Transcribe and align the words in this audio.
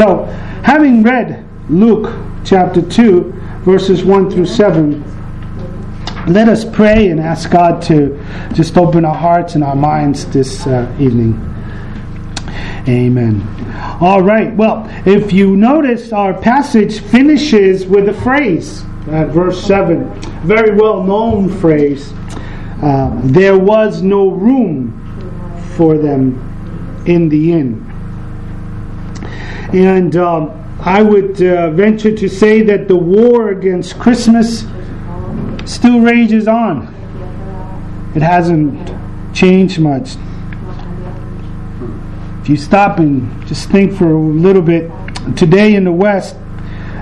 So, 0.00 0.24
having 0.64 1.02
read 1.02 1.46
Luke 1.68 2.10
chapter 2.42 2.80
2, 2.80 3.34
verses 3.66 4.02
1 4.02 4.30
through 4.30 4.46
7, 4.46 5.04
let 6.26 6.48
us 6.48 6.64
pray 6.64 7.08
and 7.08 7.20
ask 7.20 7.50
God 7.50 7.82
to 7.82 8.18
just 8.54 8.78
open 8.78 9.04
our 9.04 9.14
hearts 9.14 9.56
and 9.56 9.62
our 9.62 9.76
minds 9.76 10.24
this 10.24 10.66
uh, 10.66 10.90
evening. 10.98 11.34
Amen. 12.88 13.42
All 14.00 14.22
right. 14.22 14.56
Well, 14.56 14.86
if 15.04 15.34
you 15.34 15.54
notice, 15.54 16.14
our 16.14 16.32
passage 16.32 17.00
finishes 17.00 17.84
with 17.84 18.08
a 18.08 18.14
phrase 18.14 18.82
at 19.10 19.28
verse 19.28 19.62
7, 19.62 20.18
very 20.44 20.74
well 20.74 21.04
known 21.04 21.50
phrase. 21.60 22.14
Uh, 22.82 23.20
there 23.24 23.58
was 23.58 24.00
no 24.00 24.30
room 24.30 24.96
for 25.76 25.98
them 25.98 27.04
in 27.06 27.28
the 27.28 27.52
inn. 27.52 27.89
And 29.72 30.16
um, 30.16 30.50
I 30.80 31.02
would 31.02 31.40
uh, 31.42 31.70
venture 31.70 32.14
to 32.16 32.28
say 32.28 32.62
that 32.62 32.88
the 32.88 32.96
war 32.96 33.50
against 33.50 33.98
Christmas 33.98 34.66
still 35.64 36.00
rages 36.00 36.48
on. 36.48 36.92
It 38.16 38.22
hasn't 38.22 38.90
changed 39.34 39.78
much. 39.78 40.16
If 42.42 42.48
you 42.48 42.56
stop 42.56 42.98
and 42.98 43.46
just 43.46 43.70
think 43.70 43.92
for 43.92 44.10
a 44.10 44.18
little 44.18 44.62
bit, 44.62 44.90
today 45.36 45.76
in 45.76 45.84
the 45.84 45.92
West, 45.92 46.36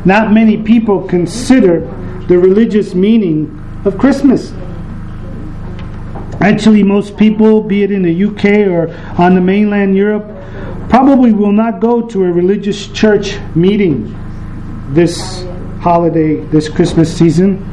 not 0.04 0.32
many 0.32 0.62
people 0.62 1.06
consider 1.08 1.80
the 2.28 2.38
religious 2.38 2.94
meaning 2.94 3.64
of 3.86 3.96
Christmas. 3.96 4.52
Actually, 6.40 6.82
most 6.82 7.16
people, 7.16 7.62
be 7.62 7.82
it 7.82 7.90
in 7.90 8.02
the 8.02 8.24
UK 8.24 8.68
or 8.68 8.94
on 9.20 9.34
the 9.34 9.40
mainland 9.40 9.96
Europe, 9.96 10.37
probably 10.88 11.32
will 11.32 11.52
not 11.52 11.80
go 11.80 12.02
to 12.02 12.24
a 12.24 12.32
religious 12.32 12.88
church 12.88 13.38
meeting 13.54 14.14
this 14.94 15.44
holiday, 15.80 16.36
this 16.46 16.68
Christmas 16.68 17.14
season. 17.14 17.64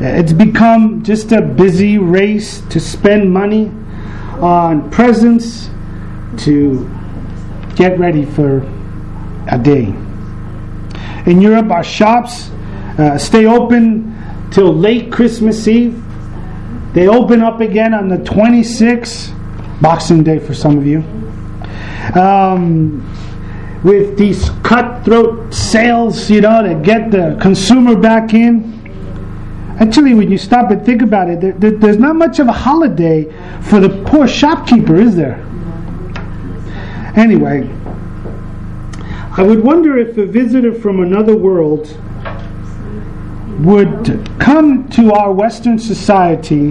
It's 0.00 0.32
become 0.32 1.02
just 1.02 1.32
a 1.32 1.40
busy 1.40 1.98
race 1.98 2.60
to 2.70 2.80
spend 2.80 3.32
money 3.32 3.68
on 4.40 4.90
presents 4.90 5.70
to 6.38 6.90
get 7.76 7.98
ready 7.98 8.24
for 8.24 8.58
a 9.48 9.58
day. 9.58 9.94
In 11.26 11.40
Europe, 11.40 11.70
our 11.70 11.84
shops 11.84 12.50
uh, 12.98 13.16
stay 13.16 13.46
open 13.46 14.48
till 14.50 14.74
late 14.74 15.10
Christmas 15.12 15.66
Eve. 15.68 16.02
They 16.94 17.08
open 17.08 17.40
up 17.40 17.60
again 17.60 17.94
on 17.94 18.08
the 18.08 18.18
26th, 18.18 19.32
Boxing 19.80 20.22
Day 20.22 20.38
for 20.38 20.52
some 20.52 20.76
of 20.76 20.86
you. 20.86 21.02
Um, 22.14 23.02
with 23.82 24.16
these 24.16 24.50
cutthroat 24.62 25.52
sales, 25.52 26.30
you 26.30 26.40
know, 26.40 26.62
to 26.62 26.74
get 26.82 27.10
the 27.10 27.36
consumer 27.40 27.96
back 27.96 28.32
in. 28.32 28.80
Actually, 29.80 30.14
when 30.14 30.30
you 30.30 30.38
stop 30.38 30.70
and 30.70 30.84
think 30.86 31.02
about 31.02 31.28
it, 31.28 31.40
there, 31.40 31.52
there, 31.52 31.70
there's 31.72 31.96
not 31.96 32.14
much 32.14 32.38
of 32.38 32.46
a 32.46 32.52
holiday 32.52 33.24
for 33.62 33.80
the 33.80 33.88
poor 34.04 34.28
shopkeeper, 34.28 34.94
is 34.94 35.16
there? 35.16 35.38
Anyway, 37.16 37.68
I 39.36 39.42
would 39.42 39.64
wonder 39.64 39.98
if 39.98 40.16
a 40.16 40.26
visitor 40.26 40.72
from 40.72 41.00
another 41.00 41.36
world 41.36 41.98
would 43.64 44.30
come 44.38 44.88
to 44.90 45.12
our 45.12 45.32
Western 45.32 45.78
society, 45.78 46.70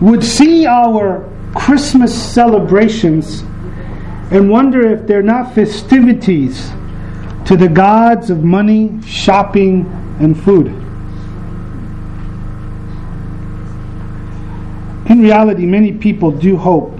would 0.00 0.24
see 0.24 0.66
our 0.66 1.30
Christmas 1.54 2.14
celebrations, 2.14 3.42
and 4.30 4.50
wonder 4.50 4.86
if 4.90 5.06
they're 5.06 5.22
not 5.22 5.54
festivities 5.54 6.70
to 7.46 7.56
the 7.56 7.68
gods 7.68 8.28
of 8.28 8.44
money, 8.44 9.00
shopping, 9.02 9.86
and 10.20 10.38
food. 10.42 10.66
In 15.10 15.22
reality, 15.22 15.64
many 15.64 15.92
people 15.92 16.30
do 16.30 16.58
hope 16.58 16.98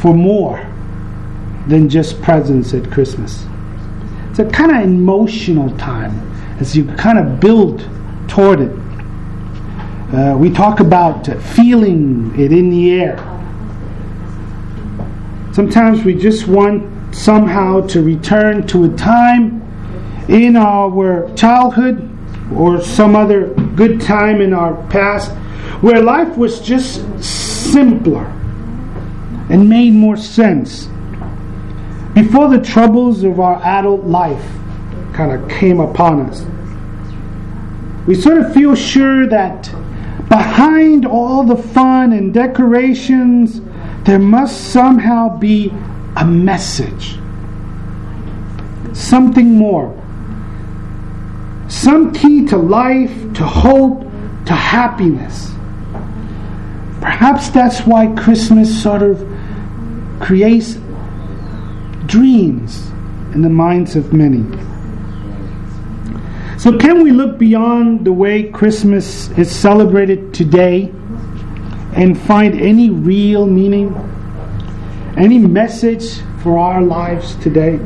for 0.00 0.14
more 0.14 0.58
than 1.66 1.88
just 1.88 2.22
presents 2.22 2.72
at 2.72 2.88
Christmas. 2.92 3.44
It's 4.30 4.38
a 4.38 4.44
kind 4.44 4.70
of 4.70 4.82
emotional 4.84 5.76
time 5.76 6.20
as 6.60 6.76
you 6.76 6.84
kind 6.94 7.18
of 7.18 7.40
build 7.40 7.88
toward 8.28 8.60
it. 8.60 8.70
Uh, 10.14 10.36
we 10.38 10.50
talk 10.50 10.78
about 10.78 11.26
feeling 11.42 12.32
it 12.38 12.52
in 12.52 12.70
the 12.70 12.92
air. 12.92 13.35
Sometimes 15.56 16.04
we 16.04 16.14
just 16.14 16.46
want 16.46 17.14
somehow 17.14 17.80
to 17.86 18.02
return 18.02 18.66
to 18.66 18.84
a 18.84 18.94
time 18.94 19.62
in 20.28 20.54
our 20.54 21.34
childhood 21.34 22.10
or 22.54 22.82
some 22.82 23.16
other 23.16 23.54
good 23.74 23.98
time 23.98 24.42
in 24.42 24.52
our 24.52 24.74
past 24.88 25.32
where 25.80 26.02
life 26.02 26.36
was 26.36 26.60
just 26.60 27.00
simpler 27.24 28.26
and 29.48 29.66
made 29.66 29.94
more 29.94 30.18
sense. 30.18 30.90
Before 32.12 32.50
the 32.50 32.60
troubles 32.62 33.22
of 33.22 33.40
our 33.40 33.56
adult 33.64 34.04
life 34.04 34.44
kind 35.14 35.32
of 35.32 35.48
came 35.48 35.80
upon 35.80 36.28
us, 36.28 36.44
we 38.06 38.14
sort 38.14 38.36
of 38.36 38.52
feel 38.52 38.74
sure 38.74 39.26
that 39.26 39.70
behind 40.28 41.06
all 41.06 41.44
the 41.44 41.56
fun 41.56 42.12
and 42.12 42.34
decorations, 42.34 43.62
there 44.06 44.20
must 44.20 44.72
somehow 44.72 45.36
be 45.36 45.72
a 46.16 46.24
message, 46.24 47.18
something 48.96 49.56
more, 49.56 49.92
some 51.68 52.12
key 52.14 52.46
to 52.46 52.56
life, 52.56 53.10
to 53.34 53.44
hope, 53.44 54.02
to 54.46 54.52
happiness. 54.52 55.50
Perhaps 57.00 57.50
that's 57.50 57.80
why 57.80 58.06
Christmas 58.14 58.82
sort 58.82 59.02
of 59.02 59.18
creates 60.20 60.78
dreams 62.06 62.86
in 63.34 63.42
the 63.42 63.50
minds 63.50 63.96
of 63.96 64.12
many. 64.12 64.44
So, 66.58 66.78
can 66.78 67.02
we 67.02 67.10
look 67.10 67.38
beyond 67.38 68.06
the 68.06 68.12
way 68.12 68.50
Christmas 68.50 69.28
is 69.30 69.54
celebrated 69.54 70.32
today 70.32 70.92
and 71.96 72.18
find 72.18 72.60
any 72.60 72.90
real 72.90 73.46
meaning, 73.46 73.94
any 75.16 75.38
message 75.38 76.20
for 76.42 76.58
our 76.58 76.82
lives 76.82 77.34
today? 77.36 77.80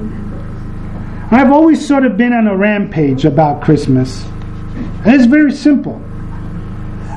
I've 1.33 1.53
always 1.53 1.87
sort 1.87 2.05
of 2.05 2.17
been 2.17 2.33
on 2.33 2.49
a 2.49 2.57
rampage 2.57 3.25
about 3.25 3.63
Christmas. 3.63 4.25
And 5.05 5.15
it's 5.15 5.27
very 5.27 5.53
simple. 5.53 5.95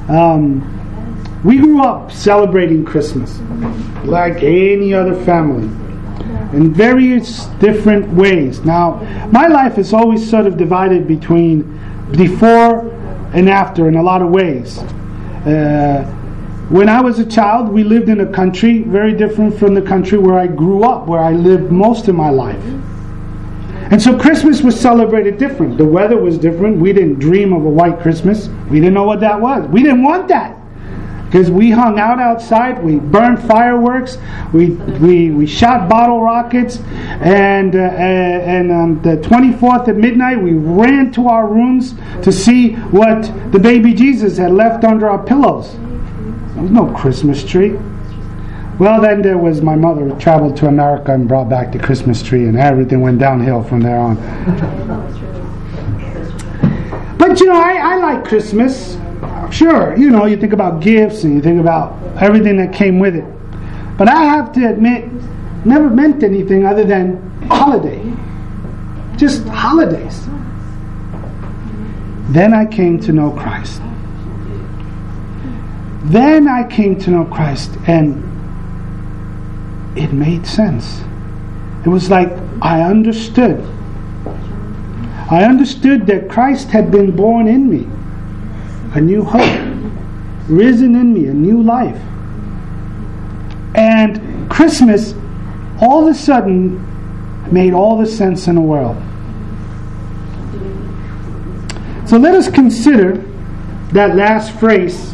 Um, 0.07 0.69
we 1.43 1.57
grew 1.57 1.81
up 1.81 2.11
celebrating 2.11 2.85
Christmas 2.85 3.39
like 4.05 4.43
any 4.43 4.93
other 4.93 5.15
family 5.25 5.63
in 6.55 6.71
various 6.71 7.45
different 7.59 8.07
ways. 8.13 8.63
Now, 8.63 8.97
my 9.31 9.47
life 9.47 9.79
is 9.79 9.93
always 9.93 10.29
sort 10.29 10.45
of 10.45 10.57
divided 10.57 11.07
between 11.07 11.63
before 12.11 12.87
and 13.33 13.49
after 13.49 13.87
in 13.87 13.95
a 13.95 14.03
lot 14.03 14.21
of 14.21 14.29
ways. 14.29 14.77
Uh, 14.77 16.22
when 16.73 16.89
I 16.89 17.01
was 17.01 17.19
a 17.19 17.25
child, 17.25 17.69
we 17.69 17.83
lived 17.83 18.09
in 18.09 18.21
a 18.21 18.25
country 18.25 18.79
very 18.79 19.13
different 19.13 19.59
from 19.59 19.75
the 19.75 19.81
country 19.81 20.17
where 20.17 20.39
I 20.39 20.47
grew 20.47 20.83
up, 20.83 21.05
where 21.05 21.19
I 21.19 21.31
lived 21.31 21.71
most 21.71 22.07
of 22.07 22.15
my 22.15 22.31
life. 22.31 22.63
And 23.91 24.01
so 24.01 24.17
Christmas 24.17 24.63
was 24.63 24.79
celebrated 24.79 25.37
different. 25.37 25.77
The 25.77 25.85
weather 25.85 26.17
was 26.17 26.39
different. 26.39 26.77
We 26.77 26.91
didn't 26.91 27.19
dream 27.19 27.53
of 27.53 27.63
a 27.63 27.69
white 27.69 27.99
Christmas. 27.99 28.47
We 28.71 28.79
didn't 28.79 28.95
know 28.95 29.03
what 29.03 29.19
that 29.19 29.39
was. 29.39 29.67
We 29.67 29.83
didn't 29.83 30.01
want 30.01 30.27
that 30.29 30.57
because 31.27 31.51
we 31.51 31.69
hung 31.69 31.99
out 31.99 32.19
outside, 32.19 32.83
we 32.83 32.97
burned 32.97 33.43
fireworks, 33.43 34.17
we, 34.51 34.71
we, 34.71 35.29
we 35.29 35.45
shot 35.45 35.87
bottle 35.87 36.21
rockets, 36.21 36.77
and, 37.21 37.75
uh, 37.75 37.79
and 37.79 38.71
on 38.71 39.01
the 39.03 39.17
24th 39.17 39.87
at 39.89 39.95
midnight, 39.95 40.41
we 40.41 40.53
ran 40.53 41.11
to 41.11 41.27
our 41.27 41.47
rooms 41.47 41.93
to 42.23 42.31
see 42.31 42.73
what 42.73 43.21
the 43.51 43.59
baby 43.59 43.93
Jesus 43.93 44.37
had 44.37 44.51
left 44.51 44.83
under 44.83 45.07
our 45.07 45.23
pillows. 45.23 45.75
Was 46.63 46.71
no 46.71 46.85
Christmas 46.93 47.43
tree. 47.43 47.71
Well, 48.79 49.01
then 49.01 49.21
there 49.21 49.37
was 49.37 49.61
my 49.61 49.75
mother 49.75 50.09
traveled 50.17 50.55
to 50.57 50.67
America 50.67 51.13
and 51.13 51.27
brought 51.27 51.49
back 51.49 51.73
the 51.73 51.77
Christmas 51.77 52.23
tree, 52.23 52.45
and 52.47 52.57
everything 52.57 53.01
went 53.01 53.19
downhill 53.19 53.61
from 53.61 53.81
there 53.81 53.99
on. 53.99 54.15
But 57.17 57.37
you 57.41 57.47
know, 57.47 57.61
I, 57.61 57.95
I 57.95 57.95
like 57.97 58.23
Christmas. 58.23 58.97
Sure, 59.51 59.93
you 59.97 60.09
know, 60.09 60.23
you 60.23 60.37
think 60.37 60.53
about 60.53 60.81
gifts 60.81 61.25
and 61.25 61.35
you 61.35 61.41
think 61.41 61.59
about 61.59 62.01
everything 62.23 62.55
that 62.55 62.71
came 62.71 62.97
with 62.97 63.17
it. 63.17 63.25
But 63.97 64.07
I 64.07 64.23
have 64.23 64.53
to 64.53 64.65
admit, 64.65 65.11
never 65.65 65.89
meant 65.89 66.23
anything 66.23 66.65
other 66.65 66.85
than 66.85 67.17
holiday. 67.49 68.01
Just 69.17 69.45
holidays. 69.49 70.25
Then 72.31 72.53
I 72.53 72.65
came 72.65 73.01
to 73.01 73.11
know 73.11 73.31
Christ. 73.31 73.81
Then 76.03 76.47
I 76.47 76.67
came 76.67 76.99
to 77.01 77.11
know 77.11 77.25
Christ 77.25 77.71
and 77.87 78.29
it 79.97 80.11
made 80.11 80.45
sense. 80.45 81.01
it 81.85 81.89
was 81.89 82.09
like 82.09 82.29
I 82.61 82.81
understood. 82.81 83.61
I 85.31 85.43
understood 85.45 86.05
that 86.07 86.29
Christ 86.29 86.69
had 86.69 86.91
been 86.91 87.15
born 87.15 87.47
in 87.47 87.69
me, 87.69 87.87
a 88.93 89.01
new 89.01 89.23
hope, 89.23 89.59
risen 90.49 90.95
in 90.95 91.13
me, 91.13 91.27
a 91.27 91.33
new 91.33 91.63
life. 91.63 91.99
And 93.75 94.49
Christmas 94.49 95.15
all 95.81 96.07
of 96.07 96.13
a 96.13 96.17
sudden 96.17 96.81
made 97.51 97.73
all 97.73 97.97
the 97.97 98.05
sense 98.05 98.47
in 98.47 98.55
the 98.55 98.61
world. 98.61 98.97
So 102.07 102.17
let 102.17 102.35
us 102.35 102.49
consider 102.49 103.15
that 103.93 104.15
last 104.15 104.51
phrase 104.59 105.13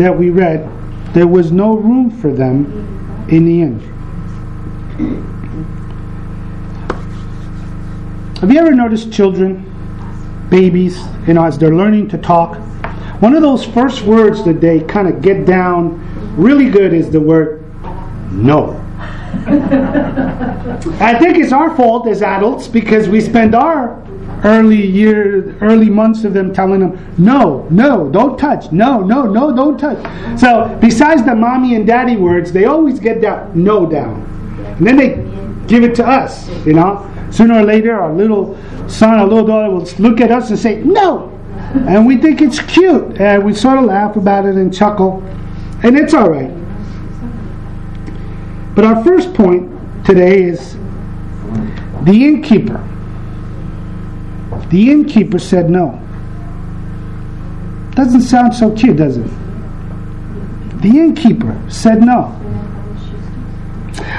that 0.00 0.16
we 0.18 0.30
read. 0.30 0.66
There 1.12 1.26
was 1.26 1.52
no 1.52 1.76
room 1.76 2.10
for 2.10 2.32
them 2.32 3.26
in 3.28 3.44
the 3.44 3.62
inn. 3.62 3.80
Have 8.40 8.50
you 8.50 8.58
ever 8.58 8.74
noticed 8.74 9.12
children, 9.12 9.66
babies, 10.48 10.98
you 11.26 11.34
know, 11.34 11.44
as 11.44 11.58
they're 11.58 11.74
learning 11.74 12.08
to 12.08 12.18
talk? 12.18 12.56
One 13.20 13.34
of 13.34 13.42
those 13.42 13.64
first 13.64 14.02
words 14.02 14.42
that 14.44 14.62
they 14.62 14.80
kind 14.80 15.06
of 15.06 15.20
get 15.20 15.44
down 15.44 16.00
really 16.36 16.70
good 16.70 16.94
is 16.94 17.10
the 17.10 17.20
word 17.20 17.62
no. 18.32 18.76
I 20.98 21.18
think 21.18 21.36
it's 21.36 21.52
our 21.52 21.76
fault 21.76 22.06
as 22.06 22.22
adults 22.22 22.66
because 22.66 23.08
we 23.08 23.20
spend 23.20 23.54
our 23.54 24.02
early 24.44 24.84
year, 24.84 25.56
early 25.60 25.90
months 25.90 26.24
of 26.24 26.32
them 26.32 26.52
telling 26.52 26.80
them, 26.80 27.14
no, 27.18 27.66
no, 27.70 28.08
don't 28.10 28.38
touch, 28.38 28.72
no, 28.72 29.00
no, 29.00 29.24
no, 29.24 29.54
don't 29.54 29.78
touch. 29.78 29.98
So 30.38 30.76
besides 30.80 31.24
the 31.24 31.34
mommy 31.34 31.74
and 31.74 31.86
daddy 31.86 32.16
words, 32.16 32.52
they 32.52 32.64
always 32.64 32.98
get 33.00 33.20
that 33.20 33.54
no 33.54 33.86
down. 33.86 34.22
And 34.78 34.86
then 34.86 34.96
they 34.96 35.66
give 35.66 35.84
it 35.84 35.94
to 35.96 36.06
us, 36.06 36.48
you 36.66 36.72
know. 36.72 37.06
Sooner 37.30 37.60
or 37.60 37.62
later, 37.62 38.00
our 38.00 38.12
little 38.12 38.58
son 38.88 39.20
or 39.20 39.26
little 39.26 39.46
daughter 39.46 39.70
will 39.70 39.86
look 39.98 40.20
at 40.20 40.30
us 40.30 40.50
and 40.50 40.58
say, 40.58 40.82
no. 40.82 41.28
And 41.86 42.06
we 42.06 42.16
think 42.16 42.40
it's 42.40 42.60
cute. 42.60 43.20
And 43.20 43.44
we 43.44 43.54
sort 43.54 43.78
of 43.78 43.84
laugh 43.84 44.16
about 44.16 44.46
it 44.46 44.56
and 44.56 44.74
chuckle. 44.74 45.22
And 45.82 45.96
it's 45.96 46.14
all 46.14 46.28
right. 46.28 46.50
But 48.74 48.84
our 48.84 49.04
first 49.04 49.34
point 49.34 49.70
today 50.04 50.42
is 50.42 50.76
the 52.02 52.24
innkeeper. 52.24 52.84
The 54.68 54.90
innkeeper 54.90 55.38
said 55.38 55.70
no. 55.70 55.98
Doesn't 57.94 58.22
sound 58.22 58.54
so 58.54 58.70
cute, 58.74 58.96
does 58.96 59.16
it? 59.16 59.30
The 60.82 60.88
innkeeper 60.88 61.60
said 61.68 62.00
no. 62.00 62.36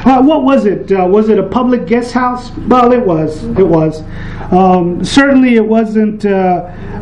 Uh, 0.06 0.22
what 0.22 0.44
was 0.44 0.66
it? 0.66 0.92
Uh, 0.92 1.06
was 1.06 1.30
it 1.30 1.38
a 1.38 1.44
public 1.44 1.88
guest 1.88 2.12
house? 2.12 2.52
Well, 2.68 2.92
it 2.92 3.06
was. 3.06 3.44
It 3.44 3.68
was. 3.68 4.04
Um, 4.52 5.04
certainly, 5.04 5.56
it 5.56 5.66
wasn't 5.66 6.26
uh, 6.26 6.30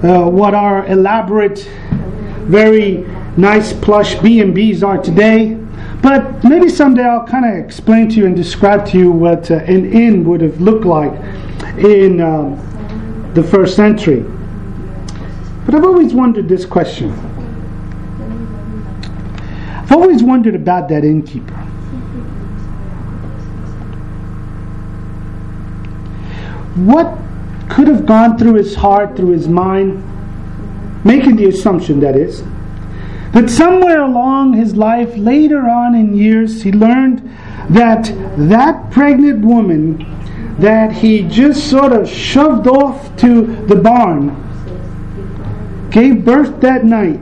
uh 0.03 0.29
what 0.29 0.53
our 0.53 0.85
elaborate, 0.87 1.59
very 2.45 3.05
nice 3.37 3.73
plush 3.73 4.15
B 4.19 4.41
and 4.41 4.53
B's 4.53 4.83
are 4.83 4.97
today. 5.01 5.55
But 6.01 6.43
maybe 6.43 6.69
someday 6.69 7.03
I'll 7.03 7.25
kind 7.25 7.45
of 7.45 7.65
explain 7.65 8.09
to 8.09 8.15
you 8.15 8.25
and 8.25 8.35
describe 8.35 8.85
to 8.87 8.97
you 8.97 9.11
what 9.11 9.51
uh, 9.51 9.55
an 9.55 9.91
inn 9.91 10.23
would 10.25 10.41
have 10.41 10.61
looked 10.61 10.85
like 10.85 11.13
in 11.77 12.21
um, 12.21 12.57
the 13.33 13.43
first 13.43 13.75
century. 13.75 14.25
But 15.65 15.75
I've 15.75 15.83
always 15.83 16.13
wondered 16.13 16.49
this 16.49 16.65
question. 16.65 17.11
I've 19.89 19.91
always 19.91 20.23
wondered 20.23 20.55
about 20.55 20.89
that 20.89 21.03
innkeeper. 21.03 21.55
What 26.75 27.17
could 27.69 27.87
have 27.87 28.05
gone 28.05 28.37
through 28.37 28.55
his 28.55 28.75
heart, 28.75 29.15
through 29.15 29.31
his 29.31 29.47
mind, 29.47 30.03
making 31.05 31.35
the 31.35 31.45
assumption 31.45 31.99
that 31.99 32.15
is, 32.15 32.43
that 33.33 33.49
somewhere 33.49 34.01
along 34.01 34.53
his 34.53 34.75
life, 34.75 35.15
later 35.15 35.69
on 35.69 35.93
in 35.93 36.15
years, 36.15 36.63
he 36.63 36.71
learned 36.71 37.19
that 37.69 38.11
that 38.37 38.89
pregnant 38.91 39.45
woman 39.45 40.05
that 40.61 40.91
he 40.91 41.23
just 41.27 41.69
sort 41.69 41.93
of 41.93 42.07
shoved 42.07 42.67
off 42.67 43.15
to 43.17 43.45
the 43.65 43.75
barn 43.75 44.45
gave 45.91 46.23
birth 46.23 46.59
that 46.61 46.85
night 46.85 47.19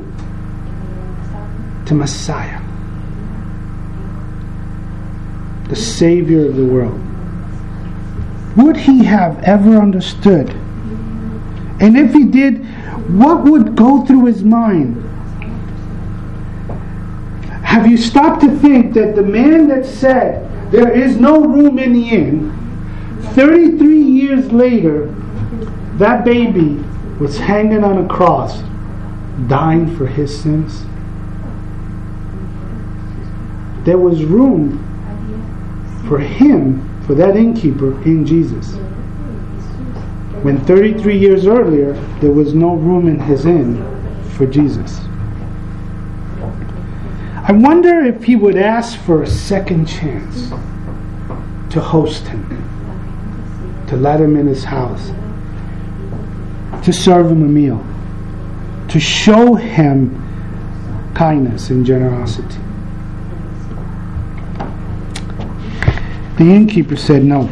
to 1.86 1.94
Messiah, 1.94 2.62
the 5.70 5.76
Savior 5.76 6.48
of 6.48 6.56
the 6.56 6.66
world. 6.66 7.02
Would 8.58 8.76
he 8.76 9.06
have 9.06 9.42
ever 9.44 9.78
understood? 9.78 10.50
And 11.80 11.96
if 11.96 12.12
he 12.12 12.26
did, 12.26 12.66
what 13.10 13.44
would 13.44 13.76
go 13.76 14.04
through 14.06 14.26
his 14.26 14.44
mind? 14.44 15.04
Have 17.64 17.86
you 17.88 17.98
stopped 17.98 18.42
to 18.42 18.50
think 18.58 18.94
that 18.96 19.16
the 19.16 19.22
man 19.22 19.68
that 19.68 19.86
said 19.86 20.72
there 20.72 20.92
is 20.92 21.18
no 21.18 21.46
room 21.46 21.78
in 21.78 21.94
the 21.94 22.10
inn, 22.10 22.57
33 23.34 24.02
years 24.02 24.52
later, 24.52 25.08
that 25.98 26.24
baby 26.24 26.84
was 27.20 27.38
hanging 27.38 27.84
on 27.84 28.06
a 28.06 28.08
cross, 28.08 28.62
dying 29.48 29.96
for 29.96 30.08
his 30.08 30.38
sins? 30.40 30.84
There 33.86 33.98
was 33.98 34.24
room 34.24 34.84
for 36.08 36.20
him, 36.20 37.04
for 37.06 37.16
that 37.16 37.36
innkeeper, 37.36 38.02
in 38.04 38.26
Jesus. 38.26 38.76
When 40.44 40.64
33 40.66 41.18
years 41.18 41.48
earlier, 41.48 41.94
there 42.20 42.32
was 42.32 42.54
no 42.54 42.76
room 42.76 43.08
in 43.08 43.20
his 43.20 43.46
inn 43.46 43.84
for 44.36 44.46
Jesus. 44.46 45.00
I 47.50 47.54
wonder 47.54 48.02
if 48.02 48.26
he 48.26 48.36
would 48.36 48.58
ask 48.58 49.00
for 49.00 49.24
a 49.24 49.28
second 49.28 49.88
chance 49.88 50.50
to 51.72 51.80
host 51.80 52.28
him, 52.28 52.67
to 53.88 53.96
let 53.96 54.20
him 54.20 54.36
in 54.36 54.48
his 54.48 54.64
house, 54.64 55.12
to 56.84 56.92
serve 56.92 57.32
him 57.32 57.44
a 57.44 57.48
meal, 57.48 57.86
to 58.90 59.00
show 59.00 59.56
him 59.56 60.24
kindness 61.16 61.70
and 61.70 61.86
generosity. 61.86 62.58
The 66.38 66.44
innkeeper 66.44 66.96
said 66.96 67.24
no. 67.24 67.50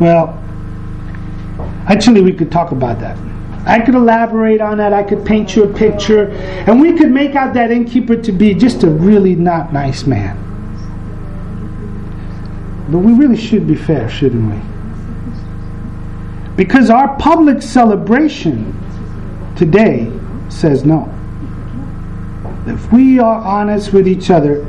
Well, 0.00 0.42
actually, 1.86 2.22
we 2.22 2.32
could 2.32 2.50
talk 2.50 2.72
about 2.72 2.98
that. 3.00 3.18
I 3.66 3.78
could 3.78 3.94
elaborate 3.94 4.60
on 4.60 4.78
that. 4.78 4.92
I 4.92 5.02
could 5.02 5.24
paint 5.24 5.54
you 5.54 5.64
a 5.64 5.72
picture. 5.72 6.30
And 6.66 6.80
we 6.80 6.96
could 6.96 7.10
make 7.10 7.36
out 7.36 7.54
that 7.54 7.70
innkeeper 7.70 8.16
to 8.16 8.32
be 8.32 8.54
just 8.54 8.82
a 8.82 8.88
really 8.88 9.36
not 9.36 9.72
nice 9.72 10.06
man. 10.06 10.51
But 12.92 12.98
we 12.98 13.14
really 13.14 13.38
should 13.38 13.66
be 13.66 13.74
fair, 13.74 14.10
shouldn't 14.10 14.52
we? 14.52 14.60
Because 16.56 16.90
our 16.90 17.16
public 17.16 17.62
celebration 17.62 18.78
today 19.56 20.12
says 20.50 20.84
no. 20.84 21.10
If 22.66 22.92
we 22.92 23.18
are 23.18 23.40
honest 23.40 23.94
with 23.94 24.06
each 24.06 24.30
other, 24.30 24.66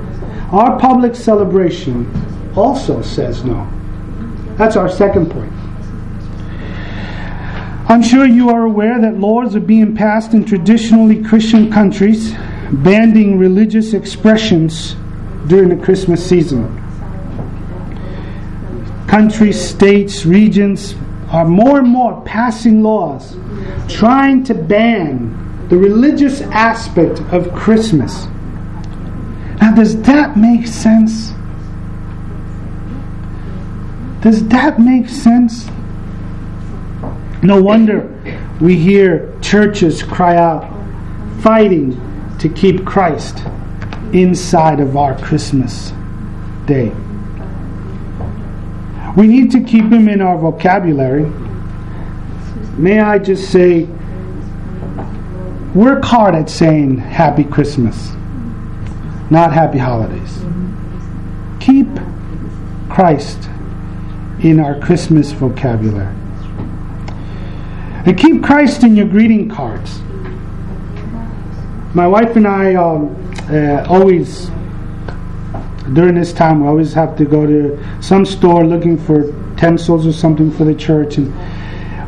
our 0.53 0.79
public 0.79 1.15
celebration 1.15 2.09
also 2.55 3.01
says 3.01 3.43
no. 3.43 3.69
That's 4.55 4.77
our 4.77 4.87
second 4.87 5.29
point. 5.29 5.51
I'm 7.89 8.01
sure 8.01 8.25
you 8.25 8.49
are 8.51 8.63
aware 8.63 9.01
that 9.01 9.19
laws 9.19 9.53
are 9.53 9.59
being 9.59 9.95
passed 9.95 10.33
in 10.33 10.45
traditionally 10.45 11.21
Christian 11.21 11.69
countries 11.69 12.33
banning 12.71 13.37
religious 13.37 13.93
expressions 13.93 14.95
during 15.47 15.67
the 15.67 15.83
Christmas 15.83 16.25
season. 16.25 16.82
Countries, 19.13 19.63
states, 19.63 20.25
regions 20.25 20.95
are 21.29 21.45
more 21.45 21.77
and 21.77 21.87
more 21.87 22.19
passing 22.25 22.81
laws 22.81 23.37
trying 23.87 24.43
to 24.43 24.55
ban 24.55 25.67
the 25.69 25.77
religious 25.77 26.41
aspect 26.41 27.19
of 27.31 27.53
Christmas. 27.53 28.25
Now, 29.61 29.75
does 29.75 30.01
that 30.01 30.35
make 30.35 30.65
sense? 30.65 31.31
Does 34.23 34.47
that 34.47 34.79
make 34.79 35.07
sense? 35.07 35.67
No 37.43 37.61
wonder 37.61 38.09
we 38.59 38.77
hear 38.77 39.31
churches 39.41 40.01
cry 40.01 40.37
out, 40.37 40.67
fighting 41.41 41.91
to 42.39 42.49
keep 42.49 42.83
Christ 42.83 43.43
inside 44.11 44.79
of 44.79 44.97
our 44.97 45.15
Christmas 45.19 45.93
day. 46.65 46.91
We 49.15 49.27
need 49.27 49.51
to 49.51 49.61
keep 49.61 49.85
him 49.85 50.09
in 50.09 50.21
our 50.21 50.37
vocabulary. 50.37 51.25
May 52.77 52.99
I 52.99 53.19
just 53.19 53.51
say, 53.51 53.87
work 55.75 56.03
hard 56.03 56.33
at 56.35 56.49
saying 56.49 56.97
Happy 56.97 57.43
Christmas. 57.43 58.11
not 59.29 59.53
happy 59.53 59.77
holidays. 59.77 60.39
Keep 61.59 61.87
Christ 62.89 63.49
in 64.41 64.59
our 64.59 64.79
Christmas 64.79 65.31
vocabulary. 65.31 66.13
And 68.05 68.17
keep 68.17 68.43
Christ 68.43 68.83
in 68.83 68.95
your 68.95 69.07
greeting 69.07 69.47
cards. 69.49 70.01
My 71.95 72.07
wife 72.07 72.35
and 72.35 72.47
I 72.47 72.75
um, 72.75 73.15
uh, 73.49 73.85
always, 73.87 74.49
during 75.93 76.15
this 76.15 76.33
time, 76.33 76.61
we 76.61 76.67
always 76.67 76.93
have 76.93 77.17
to 77.17 77.25
go 77.25 77.45
to 77.45 77.79
some 78.01 78.25
store 78.25 78.65
looking 78.65 78.97
for 78.97 79.25
utensils 79.51 80.05
or 80.05 80.13
something 80.13 80.51
for 80.51 80.63
the 80.63 80.75
church. 80.75 81.17
And 81.17 81.33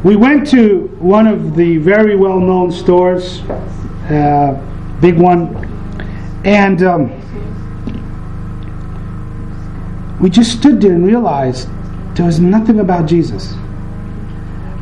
we 0.04 0.16
went 0.16 0.48
to 0.52 0.88
one 1.00 1.28
of 1.28 1.56
the 1.56 1.78
very 1.78 2.16
well 2.16 2.40
known 2.40 2.72
stores, 2.72 3.40
uh, 4.10 4.62
big 5.02 5.18
one, 5.18 5.56
and 6.46 6.84
um, 6.84 7.12
we 10.20 10.30
just 10.30 10.52
stood 10.58 10.80
there 10.82 10.94
and 10.94 11.06
realized 11.06 11.68
there 12.16 12.26
was 12.26 12.40
nothing 12.40 12.80
about 12.80 13.08
Jesus. 13.08 13.54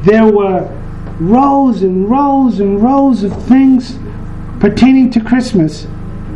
There 0.03 0.25
were 0.25 0.69
rows 1.19 1.83
and 1.83 2.09
rows 2.09 2.59
and 2.59 2.81
rows 2.81 3.23
of 3.23 3.45
things 3.45 3.97
pertaining 4.59 5.09
to 5.11 5.21
Christmas, 5.21 5.87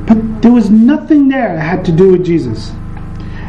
but 0.08 0.42
there 0.42 0.52
was 0.52 0.70
nothing 0.70 1.28
there 1.28 1.56
that 1.56 1.62
had 1.62 1.86
to 1.86 1.92
do 1.92 2.14
with 2.14 2.26
Jesus. 2.26 2.72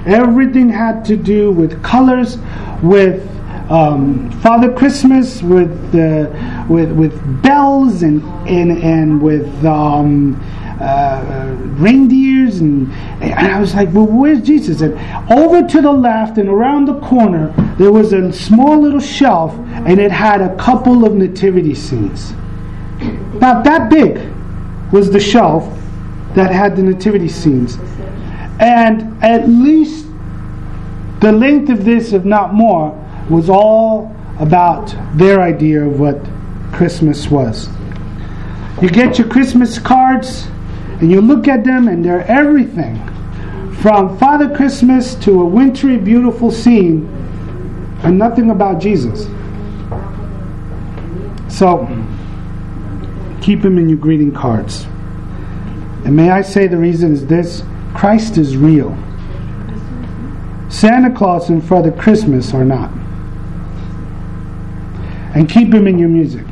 Everything 0.07 0.69
had 0.69 1.05
to 1.05 1.17
do 1.17 1.53
with 1.53 1.83
colors, 1.83 2.37
with 2.83 3.25
um, 3.71 4.31
Father 4.41 4.73
Christmas, 4.73 5.41
with 5.43 5.95
uh, 5.95 6.67
with 6.69 6.91
with 6.93 7.43
bells 7.43 8.03
and 8.03 8.23
and 8.49 8.73
and 8.83 9.23
with 9.23 9.47
um, 9.65 10.35
uh, 10.81 11.55
reindeers, 11.79 12.61
and, 12.61 12.91
and 13.23 13.35
I 13.35 13.61
was 13.61 13.75
like, 13.75 13.93
well, 13.93 14.07
where's 14.07 14.43
Jesus? 14.43 14.81
And 14.81 14.95
over 15.31 15.67
to 15.67 15.81
the 15.83 15.93
left 15.93 16.38
and 16.38 16.49
around 16.49 16.87
the 16.87 16.99
corner, 17.00 17.53
there 17.79 17.93
was 17.93 18.12
a 18.12 18.33
small 18.33 18.81
little 18.81 19.00
shelf, 19.00 19.55
and 19.55 20.00
it 20.00 20.11
had 20.11 20.41
a 20.41 20.57
couple 20.57 21.05
of 21.05 21.15
nativity 21.15 21.75
scenes. 21.75 22.33
About 23.35 23.62
that 23.65 23.91
big 23.91 24.19
was 24.93 25.11
the 25.11 25.21
shelf 25.21 25.79
that 26.35 26.50
had 26.50 26.76
the 26.76 26.82
nativity 26.82 27.28
scenes. 27.28 27.78
And 28.61 29.23
at 29.23 29.49
least 29.49 30.06
the 31.20 31.32
length 31.32 31.70
of 31.70 31.85
this, 31.85 32.12
if 32.12 32.25
not 32.25 32.54
more, 32.54 32.90
was 33.28 33.49
all 33.49 34.14
about 34.38 34.94
their 35.16 35.40
idea 35.40 35.85
of 35.85 35.99
what 35.99 36.18
Christmas 36.73 37.28
was. 37.28 37.68
You 38.80 38.88
get 38.88 39.18
your 39.18 39.28
Christmas 39.28 39.78
cards 39.78 40.49
and 41.00 41.11
you 41.11 41.20
look 41.20 41.47
at 41.47 41.64
them, 41.64 41.87
and 41.87 42.04
they're 42.04 42.26
everything 42.26 42.97
from 43.80 44.18
Father 44.18 44.52
Christmas 44.54 45.14
to 45.16 45.42
a 45.42 45.44
wintry, 45.44 45.97
beautiful 45.97 46.50
scene, 46.50 47.06
and 48.02 48.18
nothing 48.18 48.50
about 48.50 48.80
Jesus. 48.80 49.26
So, 51.49 51.87
keep 53.40 53.64
him 53.64 53.78
in 53.78 53.88
your 53.88 53.99
greeting 53.99 54.32
cards. 54.32 54.87
And 56.05 56.17
may 56.17 56.31
I 56.31 56.43
say 56.43 56.67
the 56.67 56.76
reason 56.76 57.12
is 57.12 57.26
this 57.26 57.62
Christ 57.95 58.38
is 58.38 58.57
real. 58.57 58.97
Santa 60.69 61.11
Claus 61.14 61.49
and 61.49 61.64
Father 61.64 61.90
Christmas 61.90 62.52
are 62.55 62.64
not. 62.64 62.90
And 65.35 65.49
keep 65.49 65.73
him 65.73 65.87
in 65.87 65.99
your 65.99 66.09
music. 66.09 66.45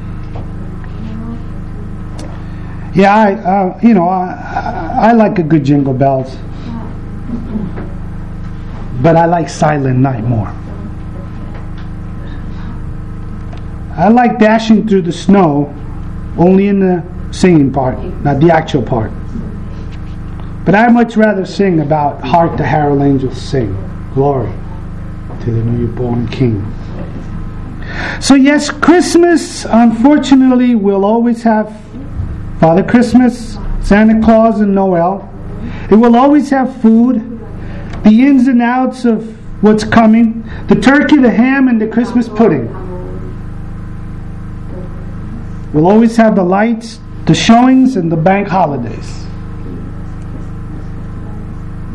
Yeah, 2.95 3.15
I, 3.15 3.35
uh, 3.35 3.81
you 3.83 3.93
know, 3.93 4.09
I, 4.09 5.11
I 5.11 5.13
like 5.13 5.39
a 5.39 5.43
good 5.43 5.65
jingle 5.65 5.93
bells, 5.93 6.35
but 9.03 9.17
I 9.17 9.27
like 9.27 9.51
Silent 9.51 9.99
Night 9.99 10.25
more. 10.25 10.49
I 13.97 14.09
like 14.09 14.39
dashing 14.39 14.89
through 14.89 15.03
the 15.03 15.13
snow, 15.13 15.75
only 16.39 16.69
in 16.69 16.81
the 16.81 17.03
singing 17.31 17.73
part, 17.73 17.99
not 18.23 18.41
the 18.41 18.51
actual 18.51 18.83
part. 18.83 19.11
But 20.65 20.75
I 20.75 20.89
much 20.89 21.17
rather 21.17 21.45
sing 21.45 21.81
about 21.81 22.23
"Hark 22.23 22.57
the 22.57 22.65
Herald 22.65 23.03
Angels 23.03 23.41
Sing, 23.41 23.77
Glory 24.15 24.53
to 25.41 25.51
the 25.51 25.63
Newborn 25.63 26.27
King." 26.29 26.65
So 28.21 28.35
yes, 28.35 28.71
Christmas, 28.71 29.65
unfortunately, 29.65 30.75
will 30.75 31.05
always 31.05 31.43
have 31.45 31.73
Father 32.59 32.83
Christmas, 32.83 33.59
Santa 33.81 34.21
Claus, 34.25 34.61
and 34.61 34.75
Noel. 34.75 35.29
It 35.91 35.95
will 35.95 36.17
always 36.17 36.51
have 36.51 36.75
food, 36.83 37.39
the 38.03 38.27
ins 38.27 38.49
and 38.49 38.61
outs 38.61 39.05
of 39.05 39.37
what's 39.63 39.85
coming, 39.85 40.45
the 40.69 40.75
turkey, 40.75 41.17
the 41.17 41.31
ham, 41.31 41.69
and 41.69 41.81
the 41.81 41.87
Christmas 41.87 42.29
pudding. 42.29 42.69
We'll 45.73 45.87
always 45.87 46.17
have 46.17 46.35
the 46.35 46.43
lights, 46.43 46.99
the 47.27 47.35
showings, 47.35 47.97
and 47.97 48.11
the 48.11 48.17
bank 48.17 48.47
holidays. 48.47 49.27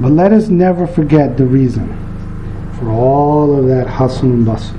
But 0.01 0.11
let 0.11 0.33
us 0.33 0.49
never 0.49 0.85
forget 0.85 1.37
the 1.37 1.45
reason 1.45 1.87
for 2.77 2.89
all 2.89 3.57
of 3.57 3.67
that 3.67 3.87
hustle 3.87 4.29
and 4.29 4.45
bustle. 4.45 4.77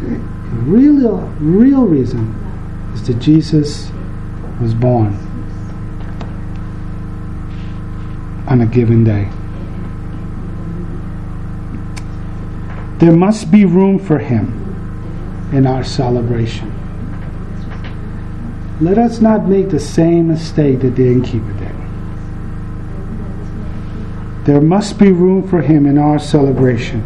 The 0.00 0.62
real, 0.62 1.18
real 1.40 1.86
reason 1.86 2.34
is 2.92 3.06
that 3.06 3.18
Jesus 3.18 3.90
was 4.60 4.74
born 4.74 5.14
on 8.48 8.60
a 8.60 8.66
given 8.66 9.04
day. 9.04 9.30
There 12.98 13.12
must 13.12 13.50
be 13.50 13.64
room 13.64 13.98
for 13.98 14.18
him 14.18 15.50
in 15.52 15.66
our 15.66 15.84
celebration. 15.84 16.72
Let 18.80 18.98
us 18.98 19.20
not 19.20 19.46
make 19.46 19.70
the 19.70 19.80
same 19.80 20.28
mistake 20.28 20.80
that 20.80 20.96
the 20.96 21.06
innkeeper 21.06 21.52
did. 21.54 21.74
There 24.44 24.60
must 24.60 24.98
be 24.98 25.10
room 25.12 25.48
for 25.48 25.62
him 25.62 25.86
in 25.86 25.96
our 25.98 26.18
celebration. 26.18 27.02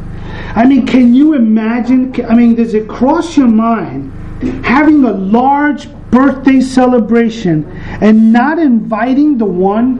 I 0.54 0.66
mean, 0.66 0.84
can 0.86 1.14
you 1.14 1.34
imagine? 1.34 2.14
I 2.26 2.34
mean, 2.34 2.56
does 2.56 2.74
it 2.74 2.88
cross 2.88 3.36
your 3.36 3.48
mind 3.48 4.12
having 4.64 5.04
a 5.04 5.12
large 5.12 5.88
birthday 6.10 6.60
celebration 6.60 7.64
and 8.00 8.32
not 8.32 8.58
inviting 8.58 9.38
the 9.38 9.44
one 9.44 9.98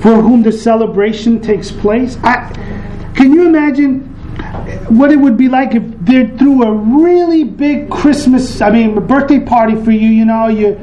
for 0.00 0.16
whom 0.16 0.42
the 0.42 0.52
celebration 0.52 1.40
takes 1.40 1.70
place? 1.70 2.16
I, 2.22 2.50
can 3.14 3.32
you 3.32 3.46
imagine 3.46 4.13
what 4.88 5.10
it 5.10 5.16
would 5.16 5.36
be 5.36 5.48
like 5.48 5.74
if 5.74 5.82
they 6.00 6.26
threw 6.26 6.62
a 6.62 6.72
really 6.72 7.44
big 7.44 7.90
Christmas, 7.90 8.60
I 8.60 8.70
mean, 8.70 8.96
a 8.96 9.00
birthday 9.00 9.40
party 9.40 9.74
for 9.82 9.90
you? 9.90 10.08
You 10.08 10.24
know, 10.24 10.48
you 10.48 10.78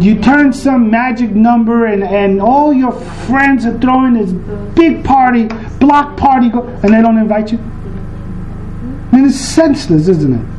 you 0.00 0.20
turn 0.20 0.52
some 0.52 0.90
magic 0.90 1.30
number 1.30 1.86
and, 1.86 2.02
and 2.02 2.40
all 2.40 2.72
your 2.72 2.92
friends 2.92 3.64
are 3.64 3.78
throwing 3.78 4.14
this 4.14 4.32
big 4.74 5.04
party, 5.04 5.44
block 5.78 6.16
party, 6.16 6.50
and 6.52 6.94
they 6.94 7.02
don't 7.02 7.18
invite 7.18 7.52
you? 7.52 7.58
I 7.58 9.16
mean, 9.16 9.26
it's 9.26 9.36
senseless, 9.36 10.08
isn't 10.08 10.34
it? 10.34 10.58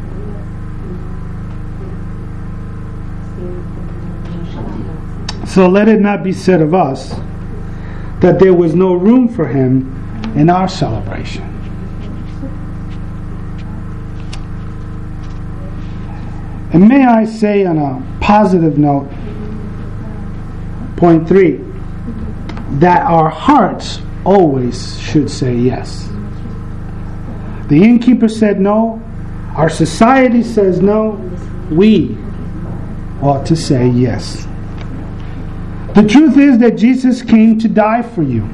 So 5.47 5.67
let 5.67 5.87
it 5.87 5.99
not 5.99 6.23
be 6.23 6.31
said 6.31 6.61
of 6.61 6.73
us 6.73 7.09
that 8.19 8.37
there 8.39 8.53
was 8.53 8.75
no 8.75 8.93
room 8.93 9.27
for 9.27 9.47
him 9.47 9.95
in 10.35 10.49
our 10.49 10.67
celebration. 10.67 11.58
And 16.71 16.87
may 16.87 17.03
I 17.03 17.25
say 17.25 17.65
on 17.65 17.77
a 17.77 18.19
positive 18.21 18.77
note, 18.77 19.09
point 20.97 21.27
three, 21.27 21.59
that 22.79 23.01
our 23.01 23.29
hearts 23.29 24.01
always 24.23 24.99
should 24.99 25.31
say 25.31 25.55
yes. 25.55 26.07
The 27.69 27.83
innkeeper 27.83 28.27
said 28.27 28.59
no, 28.59 29.01
our 29.55 29.69
society 29.69 30.43
says 30.43 30.79
no, 30.81 31.11
we 31.71 32.17
ought 33.21 33.45
to 33.47 33.55
say 33.55 33.87
yes. 33.87 34.45
The 35.95 36.07
truth 36.07 36.37
is 36.37 36.59
that 36.59 36.77
Jesus 36.77 37.21
came 37.21 37.57
to 37.59 37.67
die 37.67 38.03
for 38.03 38.21
you. 38.21 38.47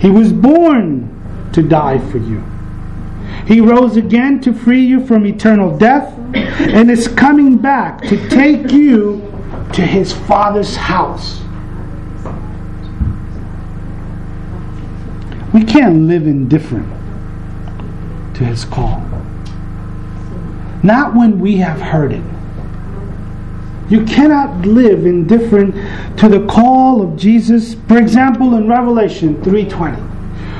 He 0.00 0.10
was 0.10 0.32
born 0.32 1.50
to 1.52 1.62
die 1.62 1.98
for 2.10 2.18
you. 2.18 2.42
He 3.48 3.62
rose 3.62 3.96
again 3.96 4.42
to 4.42 4.52
free 4.52 4.84
you 4.84 5.06
from 5.06 5.24
eternal 5.24 5.74
death 5.74 6.14
and 6.34 6.90
is 6.90 7.08
coming 7.08 7.56
back 7.56 8.02
to 8.02 8.28
take 8.28 8.70
you 8.70 9.22
to 9.72 9.80
his 9.80 10.12
Father's 10.12 10.76
house. 10.76 11.40
We 15.54 15.64
can't 15.64 16.02
live 16.02 16.26
indifferent 16.26 16.86
to 18.34 18.44
his 18.44 18.66
call. 18.66 19.02
Not 20.82 21.14
when 21.14 21.40
we 21.40 21.56
have 21.56 21.80
heard 21.80 22.12
it. 22.12 22.22
You 23.88 24.04
cannot 24.04 24.66
live 24.66 25.06
indifferent 25.06 25.74
to 26.18 26.28
the 26.28 26.44
call 26.46 27.00
of 27.00 27.16
Jesus. 27.16 27.76
For 27.88 27.96
example, 27.96 28.56
in 28.56 28.68
Revelation 28.68 29.36
3:20, 29.42 29.96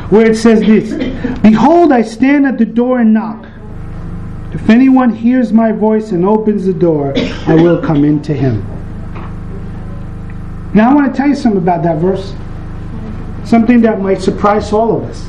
where 0.08 0.30
it 0.30 0.36
says 0.36 0.60
this, 0.60 1.07
"Behold, 1.42 1.92
I 1.92 2.02
stand 2.02 2.46
at 2.46 2.58
the 2.58 2.64
door 2.64 3.00
and 3.00 3.12
knock. 3.12 3.46
If 4.52 4.70
anyone 4.70 5.10
hears 5.10 5.52
my 5.52 5.72
voice 5.72 6.12
and 6.12 6.24
opens 6.24 6.64
the 6.64 6.72
door, 6.72 7.12
I 7.46 7.54
will 7.54 7.78
come 7.78 8.04
into 8.04 8.32
him." 8.32 8.62
Now 10.74 10.90
I 10.90 10.94
want 10.94 11.12
to 11.12 11.16
tell 11.16 11.28
you 11.28 11.34
something 11.34 11.62
about 11.62 11.82
that 11.82 11.98
verse. 11.98 12.34
Something 13.44 13.80
that 13.82 14.02
might 14.02 14.20
surprise 14.20 14.72
all 14.72 14.96
of 14.96 15.04
us. 15.04 15.28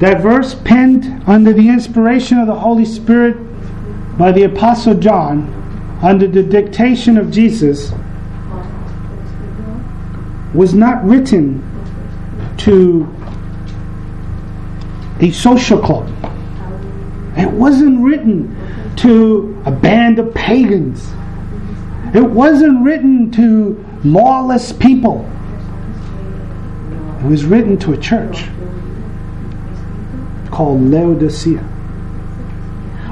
That 0.00 0.22
verse, 0.22 0.54
penned 0.54 1.22
under 1.26 1.52
the 1.52 1.68
inspiration 1.68 2.38
of 2.38 2.46
the 2.46 2.54
Holy 2.54 2.84
Spirit 2.84 3.36
by 4.16 4.32
the 4.32 4.44
Apostle 4.44 4.94
John, 4.94 5.48
under 6.02 6.26
the 6.26 6.42
dictation 6.42 7.16
of 7.16 7.30
Jesus, 7.30 7.92
was 10.54 10.74
not 10.74 11.04
written 11.04 11.62
to 12.68 13.08
a 15.20 15.30
social 15.30 15.78
club. 15.80 16.06
It 17.38 17.50
wasn't 17.50 18.04
written 18.04 18.94
to 18.96 19.62
a 19.64 19.70
band 19.70 20.18
of 20.18 20.34
pagans. 20.34 21.08
It 22.14 22.22
wasn't 22.22 22.84
written 22.84 23.30
to 23.32 23.82
lawless 24.04 24.70
people. 24.70 25.24
It 27.20 27.24
was 27.24 27.46
written 27.46 27.78
to 27.78 27.94
a 27.94 27.96
church 27.96 28.44
called 30.50 30.82
Laodicea. 30.82 31.66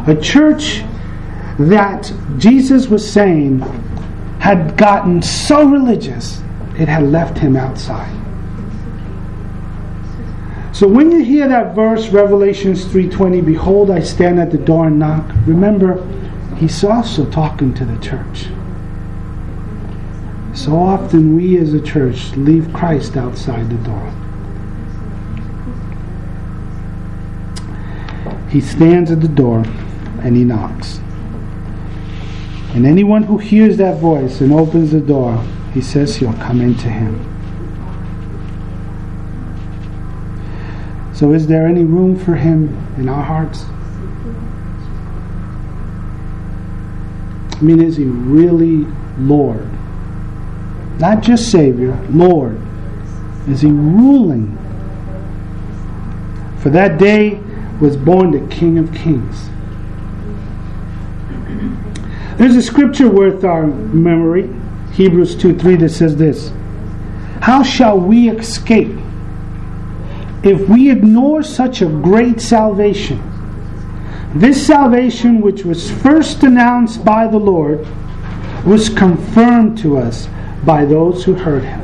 A 0.06 0.16
church 0.20 0.82
that 1.58 2.12
Jesus 2.36 2.88
was 2.88 3.10
saying 3.10 3.60
had 4.38 4.76
gotten 4.76 5.22
so 5.22 5.66
religious 5.66 6.42
it 6.78 6.88
had 6.88 7.04
left 7.04 7.38
him 7.38 7.56
outside. 7.56 8.25
So 10.76 10.86
when 10.86 11.10
you 11.10 11.24
hear 11.24 11.48
that 11.48 11.74
verse, 11.74 12.10
Revelations 12.10 12.84
3:20, 12.84 13.40
behold 13.40 13.90
I 13.90 14.00
stand 14.00 14.38
at 14.38 14.50
the 14.50 14.58
door 14.58 14.88
and 14.88 14.98
knock, 14.98 15.24
remember 15.46 16.06
he's 16.58 16.84
also 16.84 17.24
talking 17.24 17.72
to 17.72 17.86
the 17.86 17.96
church. 17.96 18.48
So 20.52 20.76
often 20.76 21.34
we 21.34 21.56
as 21.56 21.72
a 21.72 21.80
church 21.80 22.36
leave 22.36 22.70
Christ 22.74 23.16
outside 23.16 23.70
the 23.70 23.88
door. 23.88 24.12
He 28.50 28.60
stands 28.60 29.10
at 29.10 29.22
the 29.22 29.28
door 29.28 29.64
and 30.20 30.36
he 30.36 30.44
knocks. 30.44 31.00
And 32.74 32.84
anyone 32.84 33.22
who 33.22 33.38
hears 33.38 33.78
that 33.78 33.98
voice 33.98 34.42
and 34.42 34.52
opens 34.52 34.90
the 34.90 35.00
door, 35.00 35.42
he 35.72 35.80
says 35.80 36.16
he'll 36.16 36.34
come 36.34 36.60
into 36.60 36.90
him. 36.90 37.35
So, 41.16 41.32
is 41.32 41.46
there 41.46 41.66
any 41.66 41.82
room 41.82 42.14
for 42.14 42.34
him 42.34 42.76
in 42.98 43.08
our 43.08 43.22
hearts? 43.22 43.64
I 47.54 47.62
mean, 47.62 47.80
is 47.80 47.96
he 47.96 48.04
really 48.04 48.86
Lord? 49.18 49.66
Not 51.00 51.22
just 51.22 51.50
Savior, 51.50 51.98
Lord. 52.10 52.60
Is 53.48 53.62
he 53.62 53.70
ruling? 53.70 54.58
For 56.58 56.68
that 56.68 56.98
day 56.98 57.40
was 57.80 57.96
born 57.96 58.32
the 58.32 58.54
King 58.54 58.76
of 58.76 58.92
Kings. 58.92 59.48
There's 62.36 62.56
a 62.56 62.62
scripture 62.62 63.08
worth 63.08 63.42
our 63.42 63.66
memory, 63.66 64.54
Hebrews 64.92 65.34
2 65.36 65.58
3, 65.58 65.76
that 65.76 65.88
says 65.88 66.14
this 66.14 66.52
How 67.40 67.62
shall 67.62 67.98
we 67.98 68.28
escape 68.28 68.98
if 70.46 70.68
we 70.68 70.90
ignore 70.90 71.42
such 71.42 71.82
a 71.82 71.86
great 71.86 72.40
salvation? 72.40 73.20
This 74.34 74.64
salvation, 74.66 75.40
which 75.40 75.64
was 75.64 75.90
first 75.90 76.42
announced 76.42 77.04
by 77.04 77.26
the 77.26 77.38
Lord, 77.38 77.86
was 78.64 78.88
confirmed 78.88 79.78
to 79.78 79.96
us 79.96 80.28
by 80.64 80.84
those 80.84 81.24
who 81.24 81.34
heard 81.34 81.64
him. 81.64 81.82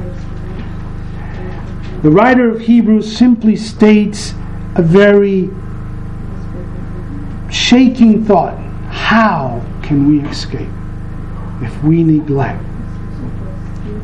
The 2.02 2.10
writer 2.10 2.50
of 2.50 2.60
Hebrews 2.60 3.16
simply 3.16 3.56
states 3.56 4.34
a 4.74 4.82
very 4.82 5.50
shaking 7.50 8.24
thought. 8.24 8.58
How 8.88 9.64
can 9.82 10.08
we 10.08 10.28
escape 10.28 10.68
if 11.62 11.84
we 11.84 12.02
neglect 12.02 12.62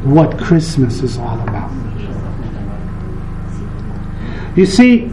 what 0.05 0.39
Christmas 0.39 1.03
is 1.03 1.19
all 1.19 1.41
about? 1.41 1.88
You 4.59 4.67
see, 4.67 5.05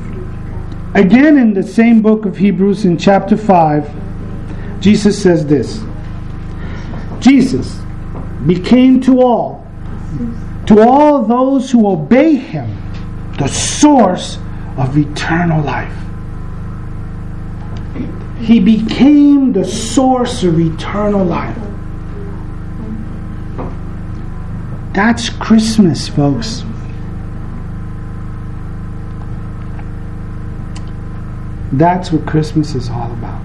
again 0.95 1.37
in 1.37 1.53
the 1.53 1.61
same 1.61 2.01
book 2.01 2.25
of 2.25 2.35
Hebrews 2.35 2.83
in 2.83 2.97
chapter 2.97 3.37
5, 3.37 4.81
Jesus 4.81 5.21
says 5.21 5.45
this 5.45 5.83
Jesus 7.19 7.79
became 8.47 8.99
to 9.01 9.21
all, 9.21 9.67
to 10.65 10.81
all 10.81 11.21
those 11.25 11.69
who 11.69 11.87
obey 11.87 12.33
him, 12.33 12.75
the 13.37 13.47
source 13.47 14.39
of 14.77 14.97
eternal 14.97 15.61
life. 15.61 15.93
He 18.39 18.59
became 18.59 19.53
the 19.53 19.63
source 19.63 20.43
of 20.43 20.59
eternal 20.59 21.23
life. 21.23 21.55
That's 24.95 25.29
Christmas, 25.29 26.07
folks. 26.07 26.63
That's 31.77 32.11
what 32.11 32.25
Christmas 32.25 32.73
is 32.73 32.89
all 32.89 33.11
about. 33.11 33.43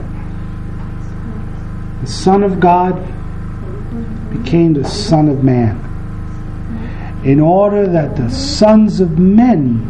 The 2.03 2.07
Son 2.07 2.45
of 2.45 2.61
God 2.61 2.95
became 4.31 4.73
the 4.73 4.85
Son 4.85 5.29
of 5.29 5.43
Man 5.43 5.79
in 7.25 7.41
order 7.41 7.89
that 7.89 8.17
the 8.17 8.31
sons 8.31 9.01
of 9.01 9.19
men 9.19 9.85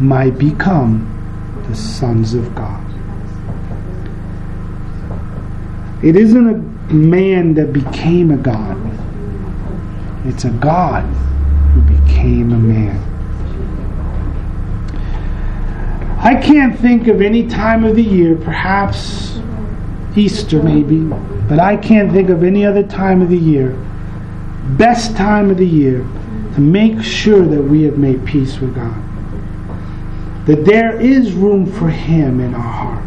might 0.00 0.38
become 0.38 1.06
the 1.68 1.76
sons 1.76 2.32
of 2.32 2.54
God. 2.54 2.80
It 6.02 6.16
isn't 6.16 6.48
a 6.48 6.92
man 6.92 7.52
that 7.54 7.74
became 7.74 8.30
a 8.30 8.36
God, 8.38 8.78
it's 10.26 10.44
a 10.44 10.50
God 10.50 11.04
who 11.04 11.82
became 11.82 12.52
a 12.52 12.58
man. 12.58 13.11
I 16.24 16.36
can't 16.36 16.78
think 16.78 17.08
of 17.08 17.20
any 17.20 17.48
time 17.48 17.84
of 17.84 17.96
the 17.96 18.02
year, 18.02 18.36
perhaps 18.36 19.40
Easter 20.14 20.62
maybe, 20.62 21.00
but 21.48 21.58
I 21.58 21.76
can't 21.76 22.12
think 22.12 22.28
of 22.28 22.44
any 22.44 22.64
other 22.64 22.84
time 22.84 23.22
of 23.22 23.28
the 23.28 23.36
year, 23.36 23.70
best 24.78 25.16
time 25.16 25.50
of 25.50 25.56
the 25.56 25.66
year, 25.66 26.06
to 26.54 26.60
make 26.60 27.02
sure 27.02 27.44
that 27.44 27.60
we 27.60 27.82
have 27.82 27.98
made 27.98 28.24
peace 28.24 28.60
with 28.60 28.72
God. 28.72 29.02
That 30.46 30.64
there 30.64 31.00
is 31.00 31.32
room 31.32 31.66
for 31.66 31.88
Him 31.88 32.38
in 32.38 32.54
our 32.54 32.60
heart. 32.60 33.04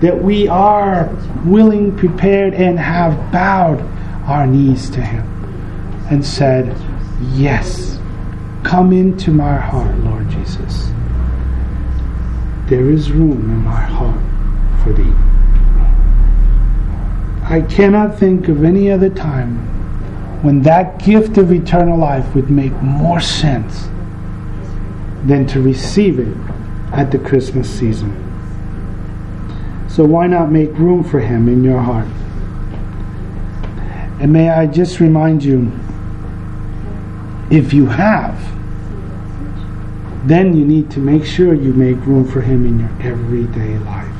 That 0.00 0.22
we 0.22 0.48
are 0.48 1.14
willing, 1.44 1.94
prepared, 1.94 2.54
and 2.54 2.78
have 2.78 3.30
bowed 3.30 3.82
our 4.26 4.46
knees 4.46 4.88
to 4.90 5.02
Him 5.02 5.26
and 6.10 6.24
said, 6.24 6.74
Yes, 7.34 7.98
come 8.62 8.94
into 8.94 9.30
my 9.30 9.58
heart, 9.58 9.94
Lord 9.98 10.30
Jesus. 10.30 10.90
There 12.68 12.90
is 12.90 13.12
room 13.12 13.50
in 13.50 13.58
my 13.58 13.80
heart 13.80 14.20
for 14.82 14.92
Thee. 14.92 15.12
I 17.48 17.60
cannot 17.60 18.18
think 18.18 18.48
of 18.48 18.64
any 18.64 18.90
other 18.90 19.08
time 19.08 19.58
when 20.42 20.62
that 20.62 20.98
gift 20.98 21.38
of 21.38 21.52
eternal 21.52 21.96
life 21.96 22.34
would 22.34 22.50
make 22.50 22.72
more 22.82 23.20
sense 23.20 23.88
than 25.26 25.46
to 25.46 25.60
receive 25.60 26.18
it 26.18 26.36
at 26.92 27.12
the 27.12 27.18
Christmas 27.18 27.70
season. 27.70 28.10
So 29.88 30.04
why 30.04 30.26
not 30.26 30.50
make 30.50 30.70
room 30.72 31.04
for 31.04 31.20
Him 31.20 31.48
in 31.48 31.62
your 31.62 31.80
heart? 31.80 32.08
And 34.20 34.32
may 34.32 34.50
I 34.50 34.66
just 34.66 34.98
remind 34.98 35.44
you 35.44 35.70
if 37.50 37.72
you 37.72 37.86
have, 37.86 38.55
then 40.28 40.56
you 40.56 40.64
need 40.64 40.90
to 40.90 40.98
make 40.98 41.24
sure 41.24 41.54
you 41.54 41.72
make 41.72 41.96
room 42.04 42.26
for 42.28 42.40
Him 42.40 42.66
in 42.66 42.80
your 42.80 43.12
everyday 43.12 43.78
life. 43.78 44.12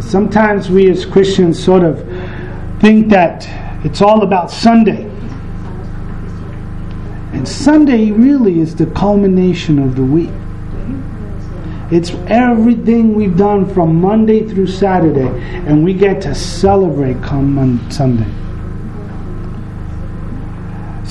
Sometimes 0.00 0.70
we 0.70 0.90
as 0.90 1.04
Christians 1.04 1.62
sort 1.62 1.82
of 1.82 1.98
think 2.80 3.08
that 3.08 3.46
it's 3.84 4.00
all 4.00 4.22
about 4.22 4.50
Sunday. 4.50 5.04
And 7.32 7.46
Sunday 7.46 8.10
really 8.10 8.60
is 8.60 8.74
the 8.74 8.86
culmination 8.86 9.78
of 9.78 9.94
the 9.94 10.02
week. 10.02 10.30
It's 11.90 12.10
everything 12.26 13.14
we've 13.14 13.36
done 13.36 13.72
from 13.72 14.00
Monday 14.00 14.46
through 14.48 14.66
Saturday, 14.66 15.28
and 15.66 15.84
we 15.84 15.94
get 15.94 16.20
to 16.22 16.34
celebrate 16.34 17.22
come 17.22 17.90
Sunday. 17.90 18.30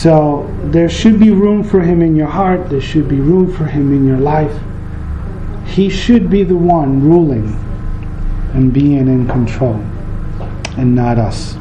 So 0.05 0.47
there 0.65 0.87
should 0.87 1.19
be 1.19 1.31
room 1.31 1.63
for 1.63 1.81
Him 1.81 2.03
in 2.03 2.15
your 2.15 2.27
heart, 2.27 2.69
there 2.69 2.79
should 2.79 3.07
be 3.07 3.19
room 3.19 3.51
for 3.51 3.65
Him 3.65 3.91
in 3.91 4.05
your 4.05 4.19
life. 4.19 4.55
He 5.65 5.89
should 5.89 6.29
be 6.29 6.43
the 6.43 6.55
one 6.55 7.01
ruling 7.01 7.47
and 8.53 8.71
being 8.71 9.07
in 9.07 9.27
control, 9.27 9.83
and 10.77 10.93
not 10.93 11.17
us. 11.17 11.57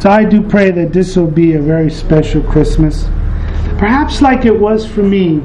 So 0.00 0.10
I 0.10 0.26
do 0.26 0.46
pray 0.46 0.70
that 0.70 0.92
this 0.92 1.16
will 1.16 1.30
be 1.30 1.54
a 1.54 1.62
very 1.62 1.90
special 1.90 2.42
Christmas. 2.42 3.04
Perhaps 3.78 4.20
like 4.20 4.44
it 4.44 4.60
was 4.60 4.86
for 4.86 5.02
me 5.02 5.40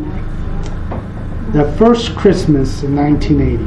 the 1.53 1.73
first 1.77 2.13
Christmas 2.17 2.83
in 2.83 2.93
1980. 2.93 3.63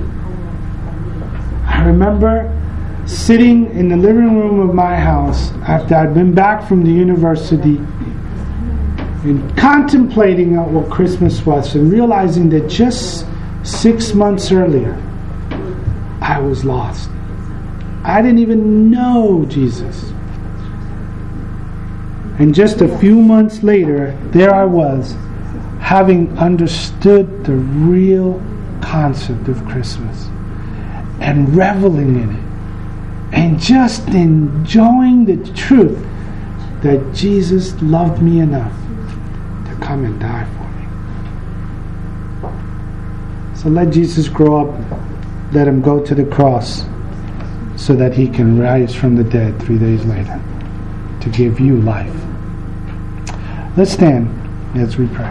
I 1.66 1.86
remember 1.86 2.59
sitting 3.10 3.66
in 3.72 3.88
the 3.88 3.96
living 3.96 4.38
room 4.38 4.60
of 4.60 4.72
my 4.72 4.94
house 4.94 5.50
after 5.66 5.96
I'd 5.96 6.14
been 6.14 6.32
back 6.32 6.66
from 6.68 6.84
the 6.84 6.92
university 6.92 7.76
and 9.24 9.56
contemplating 9.56 10.56
what 10.72 10.88
Christmas 10.90 11.44
was 11.44 11.74
and 11.74 11.90
realizing 11.90 12.48
that 12.50 12.68
just 12.68 13.26
six 13.64 14.14
months 14.14 14.52
earlier 14.52 14.94
I 16.22 16.38
was 16.38 16.64
lost. 16.64 17.10
I 18.04 18.22
didn't 18.22 18.38
even 18.38 18.90
know 18.90 19.44
Jesus. 19.48 20.12
And 22.38 22.54
just 22.54 22.80
a 22.80 22.96
few 22.98 23.20
months 23.20 23.64
later, 23.64 24.16
there 24.30 24.54
I 24.54 24.64
was, 24.64 25.16
having 25.80 26.38
understood 26.38 27.44
the 27.44 27.54
real 27.54 28.40
concept 28.80 29.48
of 29.48 29.62
Christmas 29.66 30.26
and 31.20 31.54
reveling 31.54 32.22
in 32.22 32.36
it 32.36 32.49
and 33.32 33.58
just 33.60 34.08
enjoying 34.08 35.24
the 35.24 35.36
truth 35.54 35.98
that 36.82 37.12
Jesus 37.14 37.80
loved 37.82 38.22
me 38.22 38.40
enough 38.40 38.72
to 39.68 39.76
come 39.80 40.04
and 40.04 40.18
die 40.20 40.46
for 40.56 40.68
me. 42.48 43.56
So 43.56 43.68
let 43.68 43.90
Jesus 43.90 44.28
grow 44.28 44.68
up. 44.68 44.74
Let 45.52 45.66
him 45.68 45.82
go 45.82 46.04
to 46.04 46.14
the 46.14 46.24
cross 46.24 46.84
so 47.76 47.94
that 47.96 48.14
he 48.14 48.28
can 48.28 48.58
rise 48.58 48.94
from 48.94 49.16
the 49.16 49.24
dead 49.24 49.60
three 49.60 49.78
days 49.78 50.04
later 50.04 50.40
to 51.20 51.28
give 51.30 51.60
you 51.60 51.80
life. 51.80 52.14
Let's 53.76 53.92
stand 53.92 54.28
as 54.76 54.96
we 54.96 55.06
pray. 55.08 55.16